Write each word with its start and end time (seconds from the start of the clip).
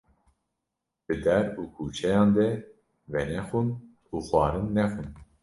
Li 1.05 1.15
der 1.25 1.43
û 1.59 1.61
kuçeyan 1.75 2.29
de 2.37 2.47
venexwin 3.13 3.69
û 4.13 4.15
xwarin 4.27 4.67
nexwin 4.77 5.09